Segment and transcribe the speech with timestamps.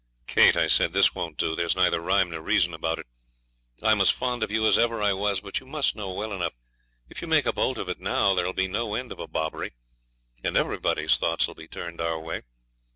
[0.25, 1.55] 'Kate,' I said, 'this won't do.
[1.55, 3.05] There's neither rhyme nor reason about it.
[3.83, 6.53] I'm as fond of you as ever I was, but you must know well enough
[7.07, 9.73] if you make a bolt of it now there'll be no end of a bobbery,
[10.43, 12.41] and everybody's thoughts will be turned our way.